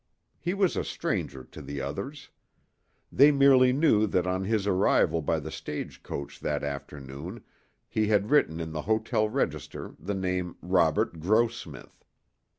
[0.39, 2.31] He was a stranger to the others.
[3.11, 7.43] They merely knew that on his arrival by the stage coach that afternoon
[7.87, 12.03] he had written in the hotel register the name Robert Grossmith.